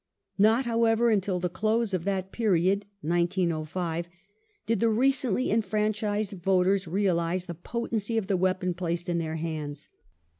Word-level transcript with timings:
Not, 0.39 0.65
however, 0.65 1.11
until 1.11 1.39
the 1.39 1.47
close 1.47 1.93
of 1.93 2.05
that 2.05 2.31
period 2.31 2.87
(1905) 3.01 4.07
did 4.65 4.79
the 4.79 4.89
recently 4.89 5.51
enfranchised 5.51 6.31
voters 6.41 6.87
realize 6.87 7.45
the 7.45 7.53
potency 7.53 8.17
of 8.17 8.25
the 8.25 8.35
weapon 8.35 8.73
placed 8.73 9.07
in 9.07 9.19
their 9.19 9.35
hands. 9.35 9.89